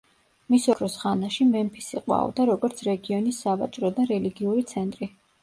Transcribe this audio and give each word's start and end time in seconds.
მის 0.51 0.63
ოქროს 0.73 0.95
ხანაში, 1.01 1.45
მემფისი 1.55 2.01
ყვაოდა 2.05 2.47
როგორც 2.51 2.81
რეგიონის 2.89 3.43
სავაჭრო 3.45 3.93
და 4.01 4.09
რელიგიური 4.15 4.67
ცენტრი. 4.75 5.13